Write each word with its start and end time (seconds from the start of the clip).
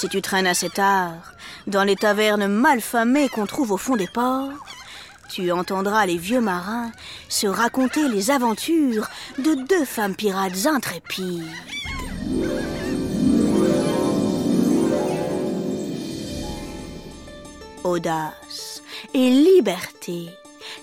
Si 0.00 0.08
tu 0.08 0.22
traînes 0.22 0.46
assez 0.46 0.70
tard, 0.70 1.34
dans 1.66 1.84
les 1.84 1.94
tavernes 1.94 2.46
malfamées 2.46 3.28
qu'on 3.28 3.44
trouve 3.44 3.72
au 3.72 3.76
fond 3.76 3.96
des 3.96 4.06
ports, 4.06 4.48
tu 5.28 5.52
entendras 5.52 6.06
les 6.06 6.16
vieux 6.16 6.40
marins 6.40 6.90
se 7.28 7.46
raconter 7.46 8.08
les 8.08 8.30
aventures 8.30 9.10
de 9.36 9.66
deux 9.68 9.84
femmes 9.84 10.14
pirates 10.16 10.64
intrépides. 10.64 11.44
Audace 17.84 18.82
et 19.12 19.28
liberté, 19.28 20.30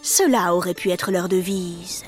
cela 0.03 0.53
aurait 0.53 0.75
pu 0.75 0.91
être 0.91 1.09
leur 1.09 1.27
devise. 1.27 2.03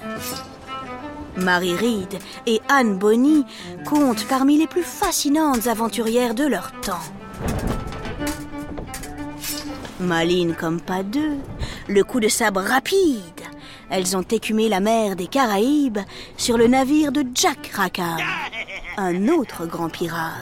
Marie 1.38 1.76
Reed 1.76 2.20
et 2.46 2.62
Anne 2.68 2.98
Bonny 2.98 3.46
comptent 3.86 4.28
parmi 4.28 4.58
les 4.58 4.68
plus 4.68 4.84
fascinantes 4.84 5.68
aventurières 5.68 6.36
de 6.36 6.46
leur 6.46 6.72
temps. 6.82 7.00
Malines 10.00 10.56
comme 10.56 10.80
pas 10.80 11.04
deux, 11.04 11.38
le 11.88 12.04
coup 12.04 12.20
de 12.20 12.28
sabre 12.28 12.62
rapide, 12.62 13.20
elles 13.90 14.16
ont 14.16 14.22
écumé 14.22 14.70
la 14.70 14.80
mer 14.80 15.16
des 15.16 15.28
Caraïbes 15.28 16.00
sur 16.38 16.58
le 16.58 16.68
navire 16.68 17.12
de 17.12 17.26
Jack 17.34 17.72
Rackham, 17.74 18.20
un 18.98 19.28
autre 19.28 19.66
grand 19.66 19.90
pirate. 19.90 20.34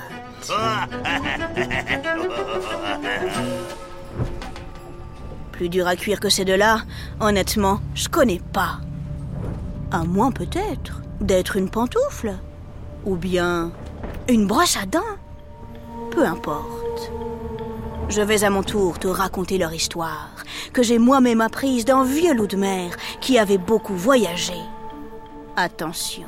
Plus 5.51 5.69
dur 5.69 5.87
à 5.87 5.95
cuire 5.95 6.19
que 6.19 6.29
ces 6.29 6.45
deux-là, 6.45 6.81
honnêtement, 7.19 7.81
je 7.95 8.07
connais 8.09 8.41
pas. 8.53 8.79
À 9.91 10.03
moins 10.03 10.31
peut-être 10.31 11.01
d'être 11.21 11.55
une 11.55 11.69
pantoufle. 11.69 12.35
Ou 13.05 13.15
bien 13.15 13.71
une 14.27 14.45
brosse 14.45 14.75
à 14.75 14.85
dents. 14.85 14.99
Peu 16.11 16.25
importe. 16.25 17.11
Je 18.09 18.21
vais 18.21 18.43
à 18.43 18.49
mon 18.49 18.63
tour 18.63 18.99
te 18.99 19.07
raconter 19.07 19.57
leur 19.57 19.73
histoire, 19.73 20.31
que 20.73 20.83
j'ai 20.83 20.97
moi-même 20.97 21.41
apprise 21.41 21.85
d'un 21.85 22.03
vieux 22.03 22.33
loup 22.33 22.47
de 22.47 22.57
mer 22.57 22.91
qui 23.21 23.37
avait 23.37 23.57
beaucoup 23.57 23.95
voyagé. 23.95 24.53
Attention, 25.55 26.27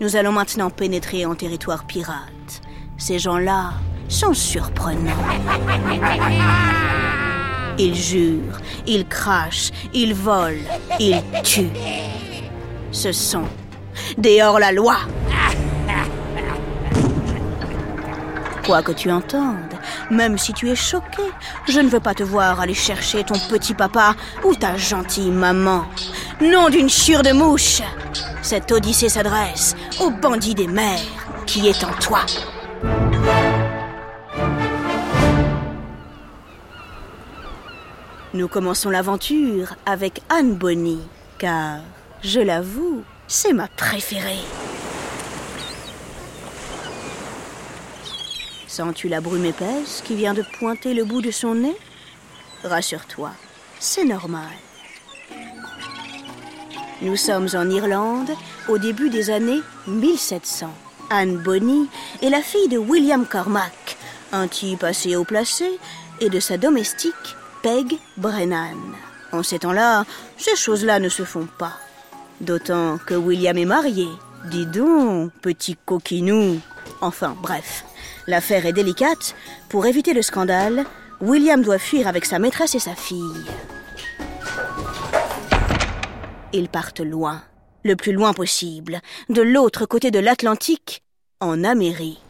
nous 0.00 0.16
allons 0.16 0.32
maintenant 0.32 0.70
pénétrer 0.70 1.24
en 1.26 1.34
territoire 1.34 1.86
pirate. 1.86 2.62
Ces 2.98 3.18
gens-là 3.18 3.72
sont 4.08 4.34
surprenants. 4.34 5.12
Ils 7.78 7.94
jurent, 7.94 8.60
ils 8.86 9.06
crachent, 9.06 9.70
ils 9.92 10.14
volent, 10.14 10.56
ils 10.98 11.22
tuent. 11.42 11.70
Ce 12.96 13.12
sont 13.12 13.44
des 14.16 14.40
hors-la-loi. 14.40 14.96
Quoi 18.64 18.82
que 18.82 18.92
tu 18.92 19.10
entendes, 19.10 19.74
même 20.10 20.38
si 20.38 20.54
tu 20.54 20.70
es 20.70 20.74
choqué, 20.74 21.22
je 21.68 21.80
ne 21.80 21.90
veux 21.90 22.00
pas 22.00 22.14
te 22.14 22.22
voir 22.22 22.58
aller 22.58 22.72
chercher 22.72 23.22
ton 23.22 23.38
petit 23.50 23.74
papa 23.74 24.14
ou 24.44 24.54
ta 24.54 24.78
gentille 24.78 25.30
maman. 25.30 25.84
Nom 26.40 26.70
d'une 26.70 26.88
chure 26.88 27.22
de 27.22 27.32
mouche 27.32 27.82
Cette 28.40 28.72
odyssée 28.72 29.10
s'adresse 29.10 29.76
au 30.00 30.10
bandit 30.10 30.54
des 30.54 30.66
mers 30.66 30.98
qui 31.44 31.68
est 31.68 31.84
en 31.84 31.92
toi. 32.00 32.20
Nous 38.32 38.48
commençons 38.48 38.88
l'aventure 38.88 39.74
avec 39.84 40.22
Anne 40.30 40.54
Bonny, 40.54 41.00
car, 41.38 41.80
je 42.22 42.40
l'avoue, 42.40 43.02
c'est 43.28 43.52
ma 43.52 43.68
préférée. 43.68 44.44
Sens-tu 48.66 49.08
la 49.08 49.20
brume 49.20 49.46
épaisse 49.46 50.02
qui 50.04 50.14
vient 50.14 50.34
de 50.34 50.44
pointer 50.58 50.92
le 50.92 51.04
bout 51.04 51.22
de 51.22 51.30
son 51.30 51.54
nez? 51.54 51.76
Rassure-toi, 52.62 53.30
c'est 53.78 54.04
normal. 54.04 54.42
Nous 57.02 57.16
sommes 57.16 57.48
en 57.54 57.68
Irlande 57.70 58.30
au 58.68 58.78
début 58.78 59.10
des 59.10 59.30
années 59.30 59.60
1700. 59.86 60.70
Anne 61.10 61.36
Bonny 61.38 61.88
est 62.22 62.30
la 62.30 62.42
fille 62.42 62.68
de 62.68 62.78
William 62.78 63.26
Cormac, 63.26 63.96
un 64.32 64.48
type 64.48 64.82
assez 64.82 65.14
haut 65.14 65.24
placé, 65.24 65.78
et 66.20 66.28
de 66.28 66.40
sa 66.40 66.56
domestique 66.56 67.36
Peg 67.62 67.98
Brennan. 68.16 68.76
En 69.32 69.42
ces 69.42 69.60
temps-là, 69.60 70.04
ces 70.36 70.56
choses-là 70.56 70.98
ne 70.98 71.08
se 71.08 71.24
font 71.24 71.46
pas. 71.58 71.78
D'autant 72.40 72.98
que 72.98 73.14
William 73.14 73.56
est 73.56 73.64
marié. 73.64 74.06
Dis 74.50 74.66
donc, 74.66 75.32
petit 75.40 75.76
coquinou. 75.86 76.60
Enfin, 77.00 77.34
bref. 77.42 77.84
L'affaire 78.26 78.66
est 78.66 78.72
délicate. 78.72 79.34
Pour 79.68 79.86
éviter 79.86 80.12
le 80.12 80.22
scandale, 80.22 80.84
William 81.20 81.62
doit 81.62 81.78
fuir 81.78 82.06
avec 82.06 82.24
sa 82.24 82.38
maîtresse 82.38 82.74
et 82.74 82.78
sa 82.78 82.94
fille. 82.94 83.46
Ils 86.52 86.68
partent 86.68 87.00
loin, 87.00 87.42
le 87.84 87.96
plus 87.96 88.12
loin 88.12 88.32
possible, 88.32 89.00
de 89.28 89.42
l'autre 89.42 89.86
côté 89.86 90.10
de 90.10 90.18
l'Atlantique, 90.18 91.02
en 91.40 91.64
Amérique. 91.64 92.20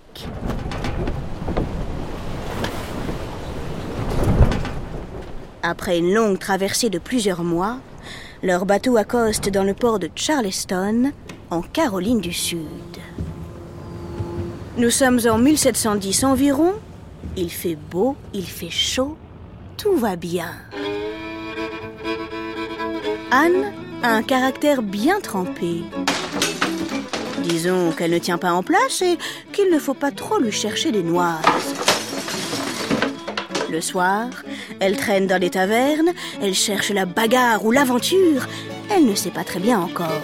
Après 5.63 5.99
une 5.99 6.15
longue 6.15 6.39
traversée 6.39 6.91
de 6.91 6.99
plusieurs 6.99 7.43
mois, 7.43 7.79
leur 8.47 8.65
bateau 8.65 8.97
accoste 8.97 9.49
dans 9.49 9.65
le 9.65 9.75
port 9.75 9.99
de 9.99 10.09
Charleston, 10.15 11.11
en 11.51 11.63
Caroline 11.63 12.21
du 12.21 12.33
Sud. 12.33 12.61
Nous 14.77 14.91
sommes 14.91 15.19
en 15.29 15.37
1710 15.37 16.23
environ. 16.23 16.75
Il 17.37 17.51
fait 17.51 17.75
beau, 17.75 18.15
il 18.33 18.47
fait 18.47 18.71
chaud, 18.71 19.17
tout 19.77 19.97
va 19.97 20.15
bien. 20.15 20.53
Anne 23.33 23.73
a 24.05 24.13
un 24.13 24.23
caractère 24.23 24.81
bien 24.81 25.19
trempé. 25.19 25.83
Disons 27.43 27.91
qu'elle 27.91 28.13
ne 28.13 28.19
tient 28.19 28.39
pas 28.39 28.53
en 28.53 28.63
place 28.63 29.03
et 29.03 29.19
qu'il 29.53 29.73
ne 29.73 29.81
faut 29.81 29.95
pas 29.95 30.13
trop 30.13 30.39
lui 30.39 30.53
chercher 30.53 30.93
des 30.93 31.03
noises. 31.03 31.43
Le 33.73 33.81
soir, 33.81 34.29
elle 34.81 34.97
traîne 34.97 35.27
dans 35.27 35.41
les 35.41 35.51
tavernes, 35.51 36.13
elle 36.43 36.55
cherche 36.55 36.91
la 36.91 37.07
bagarre 37.07 37.65
ou 37.65 37.73
l'aventure, 37.73 38.47
elle 38.91 39.07
ne 39.07 39.15
sait 39.15 39.31
pas 39.31 39.45
très 39.45 39.61
bien 39.61 39.81
encore. 39.81 40.23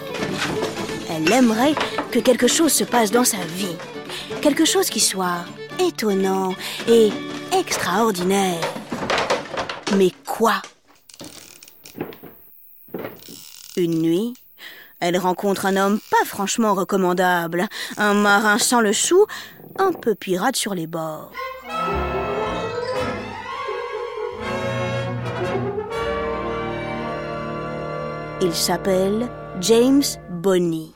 Elle 1.11 1.31
aimerait 1.31 1.75
que 2.11 2.19
quelque 2.19 2.47
chose 2.47 2.73
se 2.73 2.85
passe 2.85 3.11
dans 3.11 3.25
sa 3.25 3.39
vie, 3.57 3.77
quelque 4.41 4.65
chose 4.65 4.89
qui 4.89 5.01
soit 5.01 5.45
étonnant 5.79 6.55
et 6.89 7.11
extraordinaire. 7.59 8.61
Mais 9.97 10.11
quoi? 10.27 10.63
Une 13.77 14.01
nuit, 14.01 14.35
elle 15.01 15.19
rencontre 15.19 15.67
un 15.67 15.77
homme 15.77 15.99
pas 16.11 16.25
franchement 16.27 16.75
recommandable, 16.75 17.69
un 17.97 18.15
marin 18.15 18.59
sans 18.59 18.81
le 18.81 18.93
sou, 18.93 19.27
un 19.79 19.93
peu 19.93 20.15
pirate 20.15 20.57
sur 20.57 20.75
les 20.75 20.87
bords. 20.87 21.33
Il 28.45 28.53
s'appelle 28.53 29.29
James 29.61 30.03
Bonny. 30.29 30.93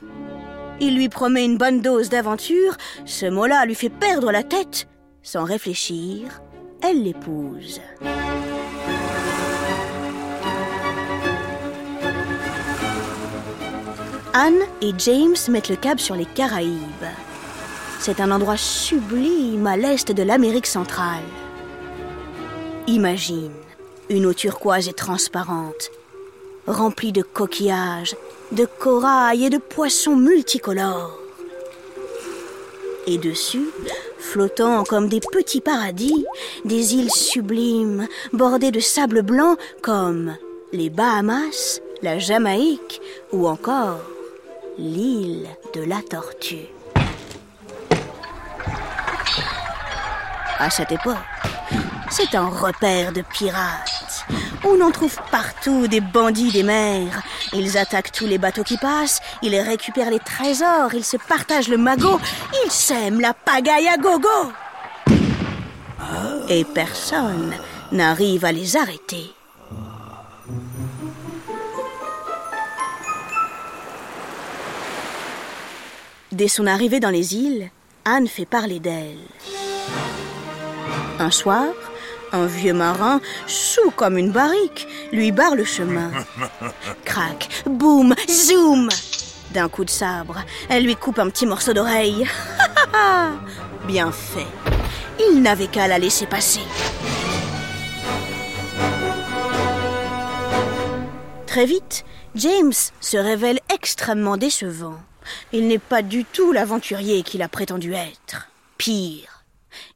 Il 0.81 0.97
lui 0.97 1.07
promet 1.07 1.45
une 1.45 1.57
bonne 1.57 1.79
dose 1.79 2.09
d'aventure, 2.09 2.75
ce 3.05 3.25
mot-là 3.25 3.65
lui 3.65 3.73
fait 3.73 3.89
perdre 3.89 4.33
la 4.33 4.43
tête. 4.43 4.89
Sans 5.23 5.45
réfléchir, 5.45 6.41
elle 6.83 7.03
l'épouse. 7.03 7.79
Anne 14.33 14.59
et 14.81 14.91
James 14.97 15.37
mettent 15.47 15.69
le 15.69 15.77
cap 15.77 16.01
sur 16.01 16.15
les 16.17 16.25
Caraïbes. 16.25 16.81
C'est 18.01 18.19
un 18.19 18.31
endroit 18.31 18.57
sublime 18.57 19.65
à 19.67 19.77
l'est 19.77 20.11
de 20.11 20.23
l'Amérique 20.23 20.67
centrale. 20.67 21.23
Imagine 22.87 23.53
une 24.09 24.25
eau 24.25 24.33
turquoise 24.33 24.89
et 24.89 24.93
transparente, 24.93 25.91
remplie 26.67 27.11
de 27.11 27.21
coquillages, 27.21 28.15
de 28.51 28.65
corail 28.65 29.45
et 29.45 29.49
de 29.49 29.57
poissons 29.57 30.15
multicolores. 30.15 31.17
Et 33.07 33.17
dessus, 33.17 33.69
flottant 34.19 34.83
comme 34.83 35.07
des 35.07 35.21
petits 35.21 35.61
paradis, 35.61 36.25
des 36.65 36.95
îles 36.95 37.11
sublimes, 37.11 38.07
bordées 38.33 38.71
de 38.71 38.81
sable 38.81 39.21
blanc 39.21 39.55
comme 39.81 40.35
les 40.73 40.89
Bahamas, 40.89 41.79
la 42.01 42.19
Jamaïque 42.19 43.01
ou 43.31 43.47
encore 43.47 43.99
l'île 44.77 45.47
de 45.73 45.81
la 45.83 46.01
Tortue. 46.01 46.67
À 50.59 50.69
cette 50.69 50.91
époque, 50.91 51.15
c'est 52.09 52.35
un 52.35 52.49
repère 52.49 53.13
de 53.13 53.21
pirates. 53.21 53.96
On 54.63 54.81
en 54.81 54.91
trouve 54.91 55.17
partout 55.31 55.87
des 55.87 56.01
bandits 56.01 56.51
des 56.51 56.63
mers. 56.63 57.21
Ils 57.53 57.77
attaquent 57.77 58.11
tous 58.11 58.25
les 58.25 58.37
bateaux 58.37 58.63
qui 58.63 58.77
passent, 58.77 59.21
ils 59.41 59.55
récupèrent 59.55 60.09
les 60.09 60.19
trésors, 60.19 60.93
ils 60.93 61.05
se 61.05 61.17
partagent 61.17 61.69
le 61.69 61.77
magot, 61.77 62.19
ils 62.65 62.71
sèment 62.71 63.21
la 63.21 63.33
pagaille 63.33 63.87
à 63.87 63.97
gogo. 63.97 64.51
Et 66.49 66.63
personne 66.63 67.53
n'arrive 67.91 68.45
à 68.45 68.51
les 68.51 68.77
arrêter. 68.77 69.33
Dès 76.31 76.47
son 76.47 76.67
arrivée 76.67 76.99
dans 76.99 77.09
les 77.09 77.35
îles, 77.35 77.69
Anne 78.05 78.27
fait 78.27 78.45
parler 78.45 78.79
d'elle. 78.79 79.17
Un 81.19 81.31
soir, 81.31 81.65
un 82.43 82.45
vieux 82.47 82.73
marin, 82.73 83.21
sous 83.47 83.91
comme 83.91 84.17
une 84.17 84.31
barrique, 84.31 84.87
lui 85.11 85.31
barre 85.31 85.55
le 85.55 85.63
chemin. 85.63 86.11
Crac, 87.05 87.49
boum, 87.65 88.13
zoom 88.29 88.89
D'un 89.53 89.69
coup 89.69 89.85
de 89.85 89.89
sabre, 89.89 90.43
elle 90.69 90.83
lui 90.83 90.95
coupe 90.95 91.19
un 91.19 91.29
petit 91.29 91.45
morceau 91.45 91.73
d'oreille. 91.73 92.27
Bien 93.87 94.11
fait. 94.11 94.47
Il 95.19 95.41
n'avait 95.41 95.67
qu'à 95.67 95.87
la 95.87 95.97
laisser 95.97 96.25
passer. 96.25 96.61
Très 101.45 101.65
vite, 101.65 102.05
James 102.35 102.73
se 102.99 103.17
révèle 103.17 103.59
extrêmement 103.73 104.37
décevant. 104.37 104.99
Il 105.51 105.67
n'est 105.67 105.79
pas 105.79 106.01
du 106.01 106.23
tout 106.23 106.51
l'aventurier 106.51 107.23
qu'il 107.23 107.41
a 107.41 107.47
prétendu 107.47 107.93
être. 107.93 108.47
Pire, 108.77 109.36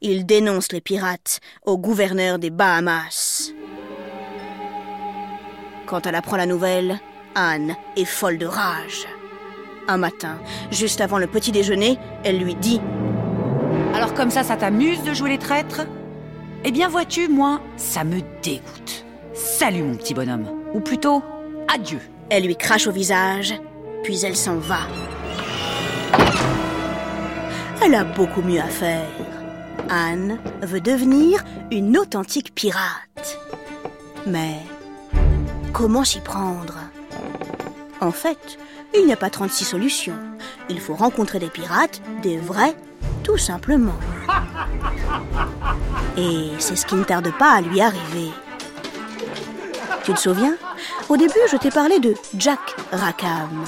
il 0.02 0.26
dénonce 0.26 0.72
les 0.72 0.82
pirates 0.82 1.40
au 1.66 1.78
gouverneur 1.78 2.40
des 2.40 2.50
Bahamas. 2.50 3.52
Quand 5.86 6.06
elle 6.06 6.16
apprend 6.16 6.38
la 6.38 6.46
nouvelle, 6.46 7.00
Anne 7.36 7.76
est 7.96 8.06
folle 8.06 8.38
de 8.38 8.46
rage. 8.46 9.08
Un 9.88 9.98
matin, 9.98 10.40
juste 10.72 11.02
avant 11.02 11.18
le 11.18 11.28
petit 11.28 11.52
déjeuner, 11.52 11.98
elle 12.24 12.40
lui 12.40 12.56
dit 12.56 12.80
Alors 13.94 14.14
comme 14.14 14.32
ça, 14.32 14.44
ça 14.44 14.56
t'amuse 14.56 15.04
de 15.04 15.14
jouer 15.14 15.32
les 15.32 15.38
traîtres? 15.38 15.82
Eh 16.64 16.72
bien 16.72 16.88
vois-tu, 16.88 17.28
moi, 17.28 17.60
ça 17.78 18.04
me 18.04 18.22
dégoûte. 18.44 19.06
Salut 19.34 19.84
mon 19.84 19.96
petit 19.96 20.14
bonhomme. 20.14 20.48
Ou 20.74 20.80
plutôt, 20.80 21.24
adieu. 21.68 22.00
Elle 22.30 22.46
lui 22.46 22.56
crache 22.56 22.88
au 22.88 22.92
visage, 22.92 23.54
puis 24.04 24.24
elle 24.24 24.36
s'en 24.36 24.58
va. 24.58 24.88
Elle 27.84 27.96
a 27.96 28.04
beaucoup 28.04 28.42
mieux 28.42 28.60
à 28.62 28.68
faire. 28.68 29.31
Anne 29.92 30.40
veut 30.62 30.80
devenir 30.80 31.44
une 31.70 31.98
authentique 31.98 32.56
pirate. 32.56 33.38
Mais 34.26 34.56
comment 35.74 36.06
s'y 36.06 36.22
prendre? 36.22 36.76
En 38.00 38.12
fait, 38.12 38.58
il 38.96 39.06
n'y 39.06 39.12
a 39.12 39.18
pas 39.18 39.30
36 39.30 39.66
solutions. 39.66 40.18
Il 40.70 40.80
faut 40.80 40.96
rencontrer 40.96 41.40
des 41.40 41.50
pirates, 41.50 42.02
des 42.24 42.38
vrais, 42.38 42.76
tout 43.24 43.38
simplement. 43.38 44.00
Et 46.16 46.52
c'est 46.58 46.78
ce 46.78 46.86
qui 46.86 46.96
ne 46.96 47.04
tarde 47.04 47.32
pas 47.38 47.52
à 47.52 47.62
lui 47.62 47.82
arriver. 47.82 48.32
Tu 50.04 50.14
te 50.14 50.20
souviens? 50.20 50.56
Au 51.10 51.18
début, 51.18 51.34
je 51.52 51.58
t'ai 51.58 51.70
parlé 51.70 52.00
de 52.00 52.16
Jack 52.38 52.76
Rackham. 52.94 53.66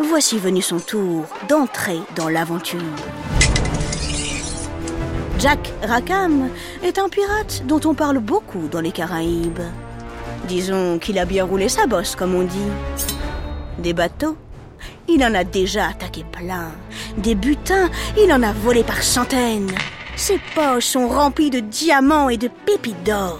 Voici 0.00 0.38
venu 0.38 0.60
son 0.60 0.80
tour 0.80 1.24
d'entrer 1.48 2.00
dans 2.16 2.28
l'aventure. 2.28 2.80
Jack 5.38 5.70
Rackham 5.82 6.48
est 6.82 6.98
un 6.98 7.10
pirate 7.10 7.62
dont 7.66 7.80
on 7.84 7.92
parle 7.92 8.20
beaucoup 8.20 8.68
dans 8.68 8.80
les 8.80 8.90
Caraïbes. 8.90 9.60
Disons 10.48 10.98
qu'il 10.98 11.18
a 11.18 11.26
bien 11.26 11.44
roulé 11.44 11.68
sa 11.68 11.86
bosse, 11.86 12.16
comme 12.16 12.34
on 12.34 12.44
dit. 12.44 12.72
Des 13.78 13.92
bateaux, 13.92 14.36
il 15.08 15.22
en 15.22 15.34
a 15.34 15.44
déjà 15.44 15.88
attaqué 15.88 16.24
plein. 16.24 16.72
Des 17.18 17.34
butins, 17.34 17.90
il 18.16 18.32
en 18.32 18.42
a 18.42 18.52
volé 18.52 18.82
par 18.82 19.02
centaines. 19.02 19.72
Ses 20.16 20.40
poches 20.54 20.86
sont 20.86 21.08
remplies 21.08 21.50
de 21.50 21.60
diamants 21.60 22.30
et 22.30 22.38
de 22.38 22.48
pépites 22.64 23.04
d'or. 23.04 23.38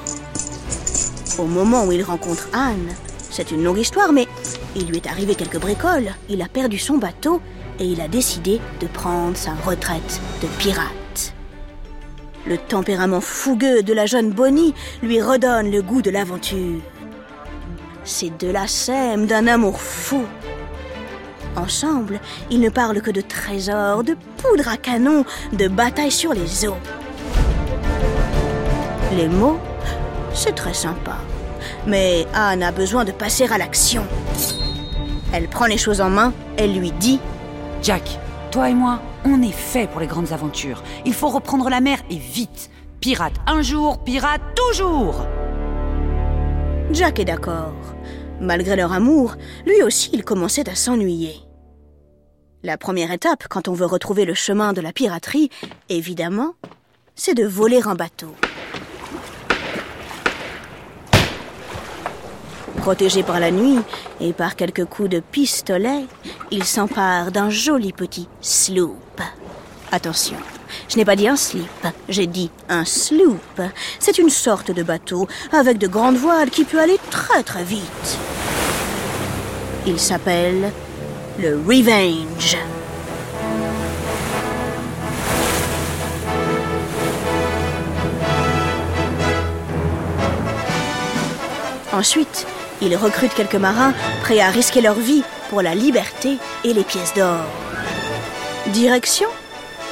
Au 1.39 1.45
moment 1.45 1.87
où 1.87 1.93
il 1.93 2.03
rencontre 2.03 2.49
Anne, 2.53 2.95
c'est 3.31 3.53
une 3.53 3.65
longue 3.65 3.79
histoire, 3.79 4.13
mais 4.13 4.29
il 4.75 4.87
lui 4.87 4.99
est 4.99 5.07
arrivé 5.07 5.35
quelques 5.35 5.61
bricoles. 5.61 6.13
Il 6.29 6.43
a 6.43 6.49
perdu 6.49 6.79
son 6.79 6.99
bateau 6.99 7.41
et 7.81 7.85
il 7.87 8.03
a 8.03 8.09
décidé 8.09 8.61
de 8.81 8.87
prendre 8.87 9.37
sa 9.37 9.55
retraite 9.55 10.21
de 10.43 10.47
pirate. 10.59 11.06
Le 12.47 12.57
tempérament 12.59 13.21
fougueux 13.21 13.83
de 13.83 13.93
la 13.93 14.07
jeune 14.07 14.31
Bonnie 14.31 14.73
lui 15.03 15.21
redonne 15.21 15.71
le 15.71 15.83
goût 15.83 16.01
de 16.01 16.11
l'aventure. 16.11 16.81
Ces 18.05 18.31
deux-là 18.31 18.69
s'aiment 18.69 19.27
d'un 19.27 19.49
amour 19.49 19.81
fou. 19.81 20.25
Ensemble, 21.57 22.21
ils 22.51 22.61
ne 22.61 22.69
parlent 22.69 23.01
que 23.01 23.11
de 23.11 23.21
trésors, 23.21 24.05
de 24.05 24.17
poudre 24.37 24.69
à 24.69 24.77
canon, 24.77 25.25
de 25.53 25.67
batailles 25.67 26.13
sur 26.13 26.35
les 26.35 26.67
eaux. 26.67 26.77
Les 29.17 29.29
mots, 29.29 29.59
c'est 30.33 30.55
très 30.55 30.75
sympa. 30.75 31.17
Mais 31.87 32.27
Anne 32.33 32.63
a 32.63 32.71
besoin 32.71 33.05
de 33.05 33.13
passer 33.13 33.47
à 33.51 33.59
l'action. 33.59 34.05
Elle 35.33 35.49
prend 35.49 35.67
les 35.67 35.79
choses 35.79 36.01
en 36.01 36.11
main, 36.11 36.33
elle 36.57 36.79
lui 36.79 36.93
dit 36.93 37.19
Jack, 37.83 38.21
toi 38.53 38.71
et 38.71 38.75
moi, 38.75 39.01
on 39.27 39.43
est 39.43 39.53
fait 39.53 39.89
pour 39.89 40.01
les 40.01 40.07
grandes 40.07 40.33
aventures. 40.33 40.83
Il 41.05 41.13
faut 41.13 41.29
reprendre 41.29 41.69
la 41.69 41.81
mer 41.81 41.99
et 42.11 42.19
vite. 42.19 42.71
Pirate 43.01 43.35
un 43.47 43.63
jour, 43.63 44.03
pirate 44.03 44.41
toujours. 44.55 45.27
Jack 46.93 47.19
est 47.19 47.25
d'accord. 47.25 47.75
Malgré 48.41 48.77
leur 48.77 48.93
amour, 48.93 49.37
lui 49.67 49.83
aussi 49.83 50.11
il 50.13 50.25
commençait 50.25 50.69
à 50.69 50.75
s'ennuyer. 50.75 51.41
La 52.63 52.79
première 52.79 53.13
étape, 53.13 53.47
quand 53.49 53.69
on 53.69 53.73
veut 53.73 53.87
retrouver 53.87 54.25
le 54.25 54.35
chemin 54.35 54.73
de 54.73 54.81
la 54.81 54.93
piraterie, 54.93 55.51
évidemment, 55.89 56.55
c'est 57.15 57.35
de 57.35 57.45
voler 57.45 57.81
un 57.85 57.95
bateau. 57.95 58.35
Protégé 62.87 63.25
par 63.25 63.41
la 63.41 63.51
nuit 63.51 63.81
et 64.21 64.33
par 64.33 64.55
quelques 64.55 64.85
coups 64.85 65.11
de 65.11 65.19
pistolet, 65.19 66.05
il 66.53 66.63
s'empare 66.63 67.33
d'un 67.33 67.51
joli 67.51 67.93
petit 67.93 68.29
sloop. 68.41 69.21
Attention, 69.91 70.37
je 70.89 70.97
n'ai 70.97 71.05
pas 71.05 71.17
dit 71.17 71.27
un 71.27 71.35
slip, 71.35 71.67
j'ai 72.09 72.29
dit 72.29 72.49
un 72.69 72.85
sloop. 72.85 73.61
C'est 73.99 74.19
une 74.19 74.31
sorte 74.31 74.71
de 74.71 74.85
bateau 74.85 75.27
avec 75.51 75.79
de 75.79 75.89
grandes 75.89 76.15
voiles 76.15 76.51
qui 76.51 76.63
peut 76.63 76.79
aller 76.79 77.01
très 77.11 77.43
très 77.43 77.65
vite. 77.65 78.19
Il 79.85 79.99
s'appelle 79.99 80.71
le 81.41 81.57
Revenge. 81.67 82.57
Ensuite, 91.93 92.47
il 92.83 92.97
recrute 92.97 93.35
quelques 93.35 93.55
marins 93.55 93.95
prêts 94.23 94.41
à 94.41 94.51
risquer 94.51 94.81
leur 94.81 94.95
vie 94.95 95.23
pour 95.51 95.63
la 95.63 95.75
liberté 95.75 96.39
et 96.65 96.73
les 96.73 96.85
pièces 96.85 97.15
d'or. 97.15 97.41
Direction? 98.69 99.29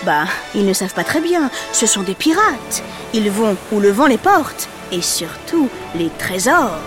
Bah, 0.04 0.24
ils 0.54 0.66
ne 0.66 0.72
savent 0.72 0.92
pas 0.92 1.04
très 1.04 1.20
bien, 1.20 1.50
ce 1.72 1.86
sont 1.86 2.02
des 2.02 2.14
pirates. 2.14 2.82
Ils 3.14 3.30
vont 3.30 3.56
où 3.72 3.80
le 3.80 3.90
vent 3.90 4.06
les 4.06 4.18
porte, 4.18 4.68
et 4.92 5.00
surtout 5.00 5.68
les 5.94 6.10
trésors. 6.18 6.78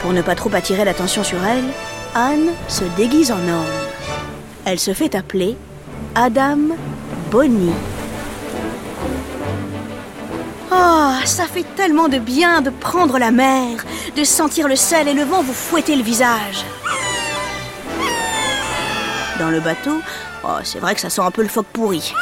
Pour 0.00 0.12
ne 0.12 0.22
pas 0.22 0.34
trop 0.34 0.52
attirer 0.54 0.84
l'attention 0.84 1.22
sur 1.22 1.44
elle, 1.44 1.64
Anne 2.14 2.50
se 2.68 2.84
déguise 2.96 3.30
en 3.30 3.38
homme. 3.38 3.64
Elle 4.64 4.80
se 4.80 4.92
fait 4.92 5.14
appeler 5.14 5.56
Adam 6.14 6.74
Bonnie. 7.30 7.72
Oh, 10.82 11.12
ça 11.26 11.44
fait 11.44 11.66
tellement 11.76 12.08
de 12.08 12.18
bien 12.18 12.62
de 12.62 12.70
prendre 12.70 13.18
la 13.18 13.30
mer, 13.30 13.84
de 14.16 14.24
sentir 14.24 14.66
le 14.66 14.76
sel 14.76 15.08
et 15.08 15.12
le 15.12 15.24
vent 15.24 15.42
vous 15.42 15.52
fouetter 15.52 15.94
le 15.94 16.02
visage. 16.02 16.64
Dans 19.38 19.50
le 19.50 19.60
bateau, 19.60 20.00
oh, 20.42 20.58
c'est 20.64 20.78
vrai 20.78 20.94
que 20.94 21.02
ça 21.02 21.10
sent 21.10 21.20
un 21.20 21.30
peu 21.30 21.42
le 21.42 21.48
phoque 21.48 21.66
pourri. 21.66 22.14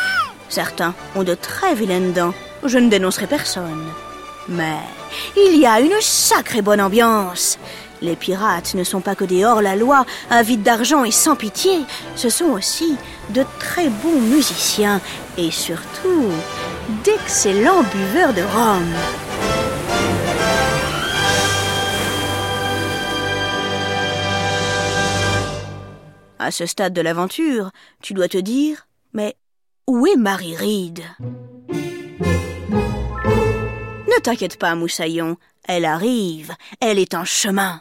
Certains 0.49 0.95
ont 1.15 1.23
de 1.23 1.35
très 1.35 1.75
vilaines 1.77 2.13
dents. 2.13 2.35
Je 2.65 2.79
ne 2.79 2.89
dénoncerai 2.89 3.29
personne. 3.29 3.85
Mais 4.49 4.79
il 5.37 5.57
y 5.59 5.67
a 5.67 5.79
une 5.79 6.01
sacrée 6.01 6.63
bonne 6.63 6.81
ambiance. 6.81 7.59
Les 8.01 8.17
pirates 8.17 8.75
ne 8.75 8.83
sont 8.83 9.01
pas 9.01 9.15
que 9.15 9.25
des 9.25 9.45
hors-la-loi, 9.45 10.05
avides 10.31 10.63
d'argent 10.63 11.05
et 11.05 11.13
sans 11.13 11.37
pitié. 11.37 11.81
Ce 12.17 12.29
sont 12.29 12.47
aussi 12.47 12.97
de 13.31 13.45
très 13.61 13.89
bons 13.89 14.21
musiciens 14.21 15.01
et 15.37 15.51
surtout 15.53 16.25
d'excellents 17.09 17.85
buveurs 17.85 18.35
de 18.35 18.43
rhum. 18.43 18.85
À 26.39 26.51
ce 26.51 26.67
stade 26.67 26.93
de 26.93 27.01
l'aventure, 27.01 27.71
tu 28.03 28.13
dois 28.13 28.29
te 28.29 28.37
dire, 28.37 28.89
mais 29.15 29.37
où 29.87 30.07
est 30.07 30.17
Marie 30.17 30.55
Reed? 30.55 31.03
Ne 34.07 34.21
t'inquiète 34.21 34.59
pas, 34.59 34.75
Moussaillon, 34.75 35.39
elle 35.65 35.87
arrive, 35.87 36.53
elle 36.81 36.99
est 36.99 37.15
en 37.15 37.25
chemin. 37.25 37.81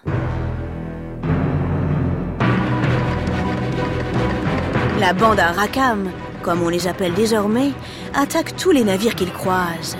La 5.01 5.11
bande 5.13 5.39
à 5.39 5.51
Rakam, 5.51 6.11
comme 6.47 6.63
on 6.63 6.69
les 6.69 6.87
appelle 6.87 7.13
désormais, 7.13 7.73
attaque 8.13 8.55
tous 8.55 8.71
les 8.71 8.85
navires 8.85 9.15
qu'ils 9.15 9.33
croisent. 9.33 9.97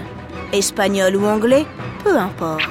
Espagnol 0.54 1.14
ou 1.18 1.26
anglais, 1.26 1.66
peu 2.06 2.18
importe. 2.18 2.64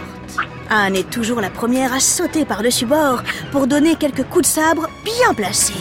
Anne 0.70 0.96
est 0.96 1.10
toujours 1.10 1.42
la 1.42 1.50
première 1.50 1.92
à 1.92 2.00
sauter 2.00 2.46
par-dessus 2.46 2.86
bord 2.86 3.22
pour 3.52 3.66
donner 3.66 3.96
quelques 3.96 4.24
coups 4.24 4.48
de 4.48 4.50
sabre 4.50 4.88
bien 5.04 5.34
placés. 5.34 5.74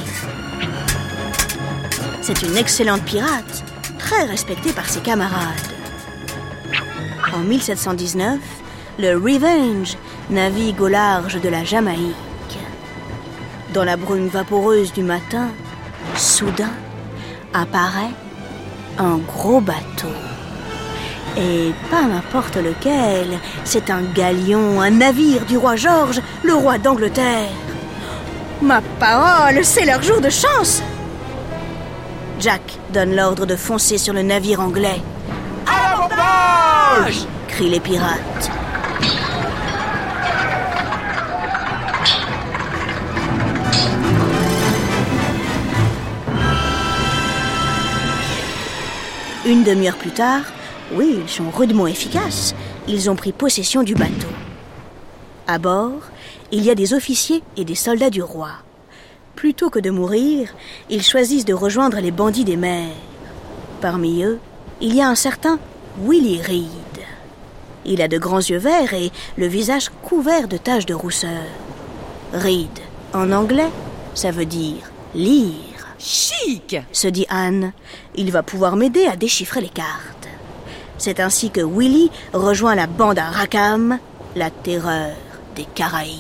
C'est 2.22 2.42
une 2.42 2.58
excellente 2.58 3.06
pirate, 3.06 3.64
très 3.98 4.26
respectée 4.26 4.74
par 4.74 4.90
ses 4.90 5.00
camarades. 5.00 5.56
En 7.34 7.44
1719, 7.44 8.40
le 9.00 9.14
Revenge 9.14 9.96
navigue 10.30 10.82
au 10.82 10.90
large 10.90 11.40
de 11.40 11.48
la 11.48 11.64
Jamaïque. 11.64 12.58
Dans 13.74 13.86
la 13.86 13.96
brume 13.96 14.28
vaporeuse 14.28 14.92
du 14.92 15.04
matin, 15.04 15.48
soudain 16.18 16.74
apparaît 17.62 18.14
un 18.98 19.18
gros 19.18 19.62
bateau. 19.62 20.14
Et 21.38 21.74
pas 21.90 22.04
n'importe 22.04 22.56
lequel, 22.56 23.40
c'est 23.66 23.90
un 23.90 24.02
galion, 24.02 24.82
un 24.82 24.92
navire 24.92 25.46
du 25.46 25.58
roi 25.58 25.76
George, 25.76 26.22
le 26.44 26.54
roi 26.54 26.78
d'Angleterre. 26.78 27.50
Ma 28.62 28.82
parole, 29.00 29.66
c'est 29.66 29.86
leur 29.86 30.02
jour 30.02 30.22
de 30.22 30.30
chance 30.30 30.82
Jack 32.40 32.62
donne 32.94 33.16
l'ordre 33.16 33.46
de 33.46 33.56
foncer 33.56 33.98
sur 33.98 34.14
le 34.14 34.22
navire 34.22 34.60
anglais. 34.60 35.02
À 35.68 37.10
crient 37.48 37.70
les 37.70 37.80
pirates. 37.80 38.55
Une 49.46 49.64
demi-heure 49.64 49.98
plus 49.98 50.12
tard, 50.12 50.42
oui, 50.94 51.20
ils 51.22 51.30
sont 51.30 51.52
rudement 51.52 51.86
efficaces. 51.86 52.56
Ils 52.88 53.12
ont 53.12 53.16
pris 53.16 53.32
possession 53.32 53.84
du 53.84 53.94
bateau. 53.94 54.28
À 55.46 55.60
bord, 55.60 56.02
il 56.52 56.64
y 56.64 56.72
a 56.72 56.76
des 56.76 56.96
officiers 56.96 57.44
et 57.56 57.64
des 57.64 57.76
soldats 57.76 58.10
du 58.10 58.24
roi. 58.24 58.50
Plutôt 59.36 59.70
que 59.70 59.78
de 59.78 59.92
mourir, 59.92 60.50
ils 60.90 61.04
choisissent 61.04 61.46
de 61.46 61.54
rejoindre 61.54 62.00
les 62.00 62.10
bandits 62.10 62.44
des 62.44 62.58
mers. 62.58 62.90
Parmi 63.82 64.24
eux, 64.24 64.40
il 64.82 64.96
y 64.96 65.02
a 65.02 65.10
un 65.10 65.16
certain 65.16 65.60
Willy 66.02 66.42
Reed. 66.42 67.06
Il 67.86 68.02
a 68.02 68.08
de 68.08 68.18
grands 68.18 68.40
yeux 68.40 68.58
verts 68.58 68.96
et 68.96 69.12
le 69.38 69.46
visage 69.46 69.92
couvert 70.02 70.48
de 70.48 70.58
taches 70.58 70.88
de 70.88 70.96
rousseur. 70.96 71.46
Reed, 72.34 72.80
en 73.14 73.32
anglais, 73.32 73.70
ça 74.16 74.32
veut 74.32 74.46
dire 74.46 74.92
lire. 75.14 75.75
Chic 76.06 76.78
se 76.92 77.08
dit 77.08 77.26
Anne. 77.30 77.74
Il 78.16 78.32
va 78.32 78.44
pouvoir 78.44 78.76
m'aider 78.76 79.08
à 79.08 79.16
déchiffrer 79.16 79.60
les 79.60 79.70
cartes. 79.70 80.30
C'est 81.00 81.20
ainsi 81.20 81.50
que 81.50 81.62
Willy 81.62 82.12
rejoint 82.32 82.76
la 82.76 82.86
bande 82.86 83.18
à 83.18 83.32
Rackham, 83.32 83.98
la 84.36 84.52
terreur 84.52 85.16
des 85.56 85.66
Caraïbes. 85.66 86.20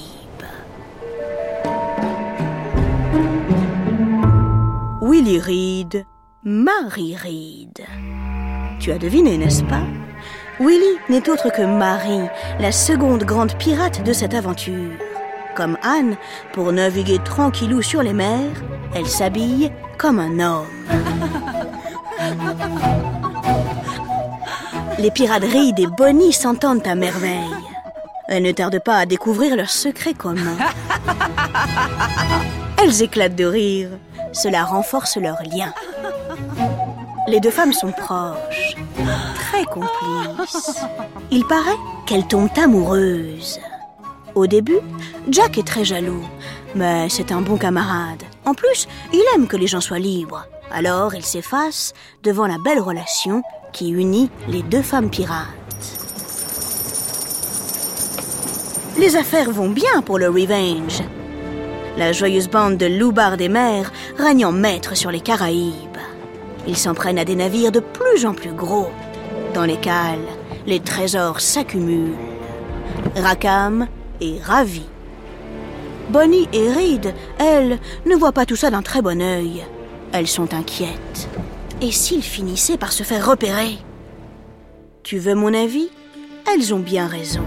Willy 5.03 5.39
Reed, 5.39 6.03
Marie 6.43 7.15
Reed. 7.15 7.85
Tu 8.79 8.91
as 8.91 8.97
deviné, 8.97 9.37
n'est-ce 9.37 9.63
pas? 9.65 9.85
Willy 10.59 10.97
n'est 11.09 11.29
autre 11.29 11.51
que 11.51 11.61
Marie, 11.61 12.27
la 12.59 12.71
seconde 12.71 13.23
grande 13.23 13.55
pirate 13.59 14.03
de 14.03 14.13
cette 14.13 14.33
aventure. 14.33 14.97
Comme 15.55 15.77
Anne, 15.83 16.17
pour 16.53 16.71
naviguer 16.71 17.19
tranquillou 17.23 17.83
sur 17.83 18.01
les 18.01 18.13
mers, 18.13 18.63
elle 18.93 19.07
s'habille 19.07 19.71
comme 19.97 20.19
un 20.19 20.39
homme. 20.39 20.67
Les 24.99 25.11
pirates 25.11 25.43
Reed 25.43 25.79
et 25.79 25.87
Bonnie 25.87 26.33
s'entendent 26.33 26.87
à 26.87 26.95
merveille. 26.95 27.55
Elles 28.27 28.43
ne 28.43 28.51
tardent 28.51 28.79
pas 28.79 28.97
à 28.97 29.05
découvrir 29.05 29.55
leur 29.55 29.69
secret 29.69 30.13
commun. 30.13 30.57
Elles 32.81 33.01
éclatent 33.01 33.35
de 33.35 33.45
rire. 33.45 33.89
Cela 34.33 34.63
renforce 34.63 35.17
leur 35.17 35.37
lien. 35.43 35.73
Les 37.27 37.39
deux 37.39 37.51
femmes 37.51 37.73
sont 37.73 37.91
proches, 37.91 38.75
très 39.35 39.65
complices. 39.65 40.79
Il 41.31 41.45
paraît 41.45 41.77
qu'elles 42.05 42.27
tombent 42.27 42.49
amoureuses. 42.57 43.59
Au 44.35 44.45
début, 44.47 44.79
Jack 45.29 45.57
est 45.57 45.65
très 45.65 45.85
jaloux, 45.85 46.23
mais 46.75 47.09
c'est 47.09 47.31
un 47.31 47.41
bon 47.41 47.57
camarade. 47.57 48.23
En 48.45 48.53
plus, 48.53 48.87
il 49.11 49.23
aime 49.33 49.47
que 49.47 49.57
les 49.57 49.67
gens 49.67 49.81
soient 49.81 49.99
libres. 49.99 50.47
Alors, 50.71 51.15
il 51.15 51.23
s'efface 51.23 51.93
devant 52.23 52.47
la 52.47 52.57
belle 52.57 52.79
relation 52.79 53.41
qui 53.73 53.89
unit 53.89 54.29
les 54.47 54.61
deux 54.61 54.81
femmes 54.81 55.09
pirates. 55.09 55.47
Les 58.97 59.15
affaires 59.15 59.51
vont 59.51 59.69
bien 59.69 60.01
pour 60.05 60.19
le 60.19 60.29
Revenge. 60.29 61.03
La 61.97 62.13
joyeuse 62.13 62.49
bande 62.49 62.77
de 62.77 62.85
loupards 62.85 63.37
des 63.37 63.49
mers 63.49 63.91
règne 64.17 64.45
en 64.45 64.51
maître 64.51 64.95
sur 64.95 65.11
les 65.11 65.19
Caraïbes. 65.19 65.97
Ils 66.67 66.77
s'en 66.77 66.93
prennent 66.93 67.19
à 67.19 67.25
des 67.25 67.35
navires 67.35 67.71
de 67.71 67.79
plus 67.79 68.25
en 68.25 68.33
plus 68.33 68.53
gros. 68.53 68.89
Dans 69.53 69.65
les 69.65 69.77
cales, 69.77 70.27
les 70.65 70.79
trésors 70.79 71.41
s'accumulent. 71.41 72.15
Rackham 73.15 73.87
est 74.21 74.41
ravi. 74.43 74.83
Bonnie 76.09 76.47
et 76.53 76.71
Reed, 76.71 77.13
elles, 77.39 77.79
ne 78.05 78.15
voient 78.15 78.31
pas 78.31 78.45
tout 78.45 78.55
ça 78.55 78.69
d'un 78.69 78.81
très 78.81 79.01
bon 79.01 79.21
œil. 79.21 79.63
Elles 80.11 80.27
sont 80.27 80.53
inquiètes. 80.53 81.29
Et 81.81 81.91
s'ils 81.91 82.23
finissaient 82.23 82.77
par 82.77 82.91
se 82.91 83.03
faire 83.03 83.27
repérer? 83.27 83.77
Tu 85.03 85.17
veux 85.17 85.35
mon 85.35 85.53
avis? 85.53 85.89
Elles 86.51 86.73
ont 86.73 86.79
bien 86.79 87.07
raison. 87.07 87.43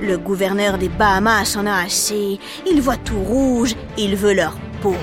Le 0.00 0.18
gouverneur 0.18 0.78
des 0.78 0.88
Bahamas 0.88 1.56
en 1.56 1.66
a 1.66 1.84
assez. 1.84 2.38
Il 2.66 2.80
voit 2.80 2.96
tout 2.96 3.20
rouge, 3.20 3.74
il 3.98 4.16
veut 4.16 4.34
leur 4.34 4.56
peau. 4.80 4.96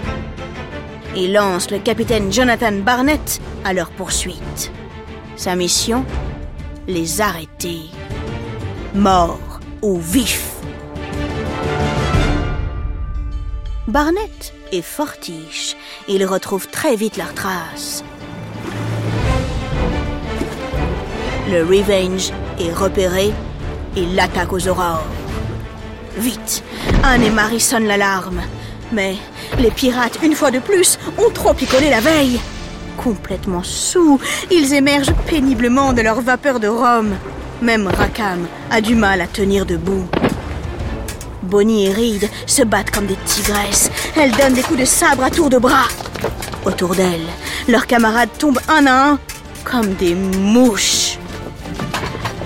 Il 1.16 1.34
lance 1.34 1.72
le 1.72 1.80
capitaine 1.80 2.32
Jonathan 2.32 2.72
Barnett 2.72 3.40
à 3.64 3.74
leur 3.74 3.90
poursuite. 3.90 4.72
Sa 5.36 5.56
mission? 5.56 6.06
Les 6.88 7.22
arrêter. 7.22 7.82
Mort 8.94 9.60
ou 9.82 9.98
vif. 10.00 10.49
Barnett 13.90 14.54
est 14.72 14.84
fortiche. 14.84 15.76
Ils 16.08 16.24
retrouvent 16.24 16.68
très 16.68 16.96
vite 16.96 17.18
leurs 17.18 17.34
traces. 17.34 18.04
Le 21.50 21.64
Revenge 21.64 22.32
est 22.60 22.72
repéré 22.72 23.34
et 23.98 24.06
l'attaque 24.06 24.54
aux 24.54 24.68
aurores. 24.68 25.08
Vite, 26.18 26.64
Anne 27.02 27.24
et 27.24 27.32
Marie 27.32 27.60
sonnent 27.60 27.88
l'alarme. 27.88 28.42
Mais 28.92 29.16
les 29.58 29.72
pirates, 29.72 30.20
une 30.22 30.36
fois 30.36 30.52
de 30.52 30.60
plus, 30.60 31.00
ont 31.18 31.32
trop 31.32 31.56
picolé 31.56 31.90
la 31.90 32.00
veille. 32.00 32.40
Complètement 32.96 33.64
sous, 33.64 34.20
ils 34.52 34.76
émergent 34.76 35.16
péniblement 35.28 35.94
de 35.94 36.04
leur 36.04 36.22
vapeur 36.22 36.60
de 36.60 36.68
rhum. 36.68 37.16
Même 37.64 37.88
Rackham 37.88 38.46
a 38.70 38.82
du 38.82 38.94
mal 38.94 39.20
à 39.20 39.26
tenir 39.26 39.66
debout. 39.66 40.08
Bonnie 41.50 41.88
et 41.88 41.94
Reed 41.94 42.30
se 42.46 42.62
battent 42.62 42.92
comme 42.92 43.08
des 43.08 43.18
tigresses. 43.26 43.90
Elles 44.16 44.32
donnent 44.32 44.54
des 44.54 44.62
coups 44.62 44.80
de 44.80 44.86
sabre 44.86 45.24
à 45.24 45.32
tour 45.32 45.50
de 45.50 45.58
bras. 45.58 45.88
Autour 46.66 46.94
d'elles, 46.96 47.28
leurs 47.68 47.88
camarades 47.88 48.30
tombent 48.38 48.62
un 48.68 48.86
à 48.86 49.10
un 49.10 49.20
comme 49.64 49.94
des 49.96 50.14
mouches. 50.14 51.18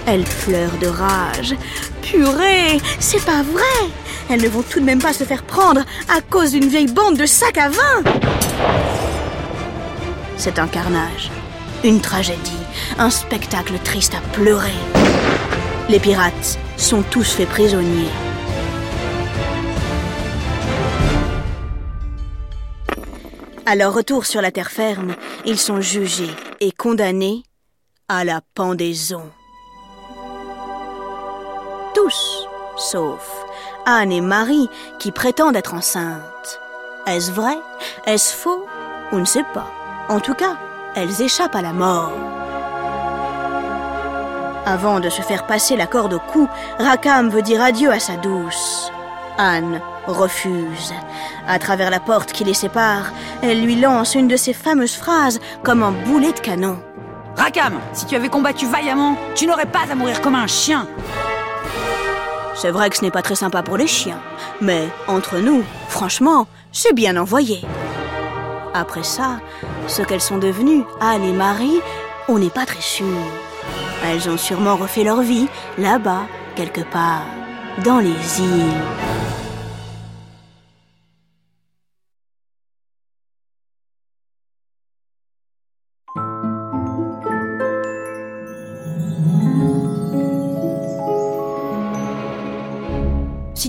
Elles 0.05 0.23
pleurent 0.23 0.77
de 0.81 0.87
rage. 0.87 1.55
Purée, 2.01 2.79
c'est 2.99 3.23
pas 3.23 3.43
vrai 3.43 3.89
Elles 4.29 4.41
ne 4.41 4.49
vont 4.49 4.63
tout 4.63 4.79
de 4.79 4.85
même 4.85 5.01
pas 5.01 5.13
se 5.13 5.23
faire 5.23 5.43
prendre 5.43 5.81
à 6.09 6.21
cause 6.21 6.51
d'une 6.51 6.67
vieille 6.67 6.91
bande 6.91 7.17
de 7.17 7.25
sacs 7.25 7.57
à 7.57 7.69
vin 7.69 8.03
C'est 10.37 10.59
un 10.59 10.67
carnage, 10.67 11.31
une 11.83 12.01
tragédie, 12.01 12.51
un 12.99 13.09
spectacle 13.09 13.73
triste 13.83 14.13
à 14.15 14.21
pleurer. 14.33 14.71
Les 15.89 15.99
pirates 15.99 16.57
sont 16.77 17.03
tous 17.03 17.33
faits 17.33 17.49
prisonniers. 17.49 18.11
À 23.65 23.75
leur 23.75 23.93
retour 23.93 24.25
sur 24.25 24.41
la 24.41 24.51
terre 24.51 24.71
ferme, 24.71 25.15
ils 25.45 25.57
sont 25.57 25.79
jugés 25.79 26.29
et 26.59 26.71
condamnés 26.73 27.43
à 28.09 28.25
la 28.25 28.41
pendaison. 28.55 29.23
Tous, 31.95 32.47
sauf 32.75 33.45
Anne 33.85 34.11
et 34.11 34.19
Marie 34.19 34.69
qui 34.99 35.11
prétendent 35.11 35.55
être 35.55 35.73
enceintes. 35.73 36.59
Est-ce 37.07 37.31
vrai? 37.31 37.57
Est-ce 38.05 38.33
faux? 38.35 38.65
On 39.13 39.19
ne 39.19 39.25
sait 39.25 39.45
pas. 39.53 39.71
En 40.09 40.19
tout 40.19 40.33
cas, 40.33 40.57
elles 40.95 41.21
échappent 41.21 41.55
à 41.55 41.61
la 41.61 41.73
mort. 41.73 42.11
Avant 44.65 44.99
de 44.99 45.09
se 45.09 45.21
faire 45.21 45.47
passer 45.47 45.77
la 45.77 45.87
corde 45.87 46.13
au 46.13 46.19
cou, 46.19 46.49
Rackham 46.79 47.29
veut 47.29 47.41
dire 47.41 47.61
adieu 47.61 47.91
à 47.91 47.99
sa 47.99 48.17
douce. 48.17 48.91
Anne 49.37 49.81
refuse. 50.07 50.93
À 51.47 51.59
travers 51.59 51.89
la 51.89 51.99
porte 51.99 52.31
qui 52.31 52.43
les 52.43 52.53
sépare, 52.53 53.11
elle 53.41 53.61
lui 53.61 53.75
lance 53.75 54.15
une 54.15 54.27
de 54.27 54.37
ses 54.37 54.53
fameuses 54.53 54.95
phrases 54.95 55.39
comme 55.63 55.83
un 55.83 55.91
boulet 55.91 56.31
de 56.31 56.39
canon. 56.39 56.79
Rakam, 57.35 57.79
si 57.93 58.05
tu 58.05 58.15
avais 58.15 58.29
combattu 58.29 58.65
vaillamment, 58.67 59.15
tu 59.35 59.47
n'aurais 59.47 59.65
pas 59.65 59.91
à 59.91 59.95
mourir 59.95 60.21
comme 60.21 60.35
un 60.35 60.47
chien. 60.47 60.87
C'est 62.55 62.71
vrai 62.71 62.89
que 62.89 62.97
ce 62.97 63.01
n'est 63.01 63.11
pas 63.11 63.23
très 63.23 63.35
sympa 63.35 63.63
pour 63.63 63.77
les 63.77 63.87
chiens, 63.87 64.21
mais 64.61 64.87
entre 65.07 65.39
nous, 65.39 65.63
franchement, 65.89 66.47
c'est 66.71 66.93
bien 66.93 67.17
envoyé. 67.17 67.61
Après 68.73 69.03
ça, 69.03 69.39
ce 69.87 70.01
qu'elles 70.01 70.21
sont 70.21 70.37
devenues, 70.37 70.83
Anne 71.01 71.23
et 71.23 71.33
Marie, 71.33 71.81
on 72.27 72.39
n'est 72.39 72.49
pas 72.49 72.65
très 72.65 72.81
sûr. 72.81 73.05
Elles 74.05 74.29
ont 74.29 74.37
sûrement 74.37 74.75
refait 74.75 75.03
leur 75.03 75.21
vie 75.21 75.47
là-bas, 75.77 76.23
quelque 76.55 76.81
part, 76.81 77.25
dans 77.83 77.99
les 77.99 78.41
îles. 78.41 79.12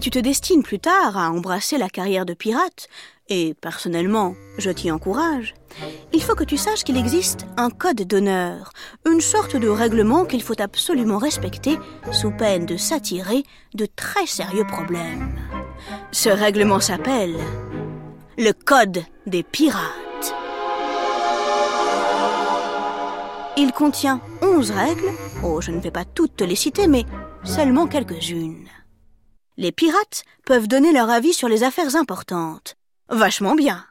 Tu 0.05 0.11
te 0.11 0.19
destines 0.19 0.63
plus 0.63 0.81
tard 0.81 1.17
à 1.17 1.31
embrasser 1.31 1.79
la 1.79 1.89
carrière 1.89 2.27
de 2.27 2.35
pirate, 2.35 2.89
et 3.31 3.55
personnellement, 3.55 4.35
je 4.59 4.69
t'y 4.69 4.91
encourage, 4.91 5.55
il 6.13 6.23
faut 6.23 6.35
que 6.35 6.45
tu 6.45 6.59
saches 6.59 6.85
qu'il 6.85 6.99
existe 6.99 7.47
un 7.57 7.71
code 7.71 8.03
d'honneur, 8.03 8.71
une 9.07 9.23
sorte 9.23 9.57
de 9.57 9.67
règlement 9.67 10.27
qu'il 10.27 10.43
faut 10.43 10.61
absolument 10.61 11.17
respecter 11.17 11.79
sous 12.13 12.33
peine 12.33 12.67
de 12.67 12.77
s'attirer 12.77 13.45
de 13.73 13.87
très 13.87 14.27
sérieux 14.27 14.67
problèmes. 14.67 15.39
Ce 16.13 16.29
règlement 16.29 16.81
s'appelle 16.81 17.37
le 18.37 18.53
Code 18.53 19.05
des 19.27 19.43
pirates. 19.43 20.35
Il 23.57 23.73
contient 23.73 24.21
11 24.43 24.71
règles, 24.71 25.13
oh 25.43 25.63
je 25.63 25.71
ne 25.71 25.81
vais 25.81 25.91
pas 25.91 26.05
toutes 26.05 26.37
te 26.37 26.45
les 26.45 26.57
citer, 26.57 26.89
mais 26.89 27.07
seulement 27.43 27.87
quelques-unes. 27.87 28.69
Les 29.57 29.71
pirates 29.71 30.25
peuvent 30.45 30.67
donner 30.67 30.93
leur 30.93 31.11
avis 31.11 31.33
sur 31.33 31.49
les 31.49 31.63
affaires 31.63 31.95
importantes. 31.95 32.75
Vachement 33.09 33.55
bien. 33.55 33.85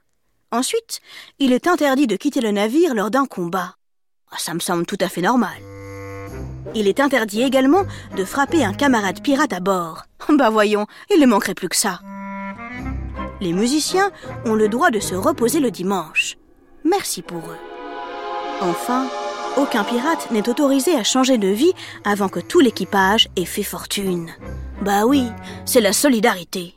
Ensuite, 0.51 1.00
il 1.39 1.53
est 1.53 1.67
interdit 1.67 2.05
de 2.05 2.17
quitter 2.17 2.41
le 2.41 2.51
navire 2.51 2.93
lors 2.93 3.10
d'un 3.10 3.25
combat. 3.25 3.75
Ah, 4.29 4.36
ça 4.38 4.53
me 4.53 4.60
semble 4.60 4.86
tout 4.86 4.98
à 5.00 5.08
fait 5.08 5.22
normal. 5.22 5.55
Il 6.75 6.89
est 6.89 7.00
interdit 7.00 7.43
également 7.43 7.84
de 8.17 8.25
frapper 8.25 8.65
un 8.65 8.74
camarade 8.74 9.22
pirate 9.22 9.53
à 9.53 9.62
bord. 9.62 10.03
Bah 10.29 10.50
voyons, 10.50 10.86
il 11.10 11.22
ne 11.22 11.25
manquerait 11.25 11.53
plus 11.53 11.70
que 11.70 11.77
ça. 11.77 12.01
Les 13.39 13.53
musiciens 13.53 14.12
ont 14.46 14.55
le 14.55 14.67
droit 14.67 14.91
de 14.91 15.00
se 15.00 15.15
reposer 15.15 15.62
le 15.62 15.72
dimanche. 15.72 16.36
Merci 16.84 17.22
pour 17.22 17.39
eux. 17.39 17.60
Enfin, 18.60 19.08
aucun 19.55 19.86
pirate 19.86 20.29
n'est 20.32 20.50
autorisé 20.50 20.96
à 20.96 21.05
changer 21.05 21.38
de 21.38 21.48
vie 21.48 21.74
avant 22.03 22.27
que 22.27 22.41
tout 22.41 22.60
l'équipage 22.60 23.29
ait 23.38 23.46
fait 23.46 23.63
fortune. 23.63 24.29
Bah 24.84 25.06
oui, 25.06 25.32
c'est 25.63 25.80
la 25.80 25.94
solidarité. 25.94 26.75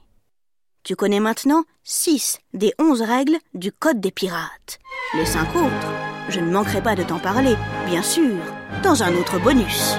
Tu 0.84 0.94
connais 0.94 1.18
maintenant 1.18 1.64
6 1.82 2.38
des 2.54 2.72
11 2.78 3.02
règles 3.02 3.36
du 3.52 3.72
Code 3.72 4.00
des 4.00 4.12
pirates. 4.12 4.78
Les 5.16 5.26
5 5.26 5.56
autres, 5.56 5.92
je 6.28 6.38
ne 6.38 6.48
manquerai 6.48 6.80
pas 6.80 6.94
de 6.94 7.02
t'en 7.02 7.18
parler, 7.18 7.56
bien 7.84 8.02
sûr, 8.02 8.36
dans 8.84 9.02
un 9.02 9.12
autre 9.16 9.40
bonus. 9.40 9.96